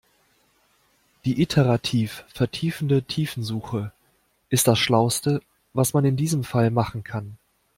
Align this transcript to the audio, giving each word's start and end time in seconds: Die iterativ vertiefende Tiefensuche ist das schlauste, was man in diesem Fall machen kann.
Die 1.25 1.39
iterativ 1.43 2.25
vertiefende 2.29 3.03
Tiefensuche 3.03 3.91
ist 4.49 4.67
das 4.67 4.79
schlauste, 4.79 5.43
was 5.73 5.93
man 5.93 6.05
in 6.05 6.15
diesem 6.17 6.43
Fall 6.43 6.71
machen 6.71 7.03
kann. 7.03 7.37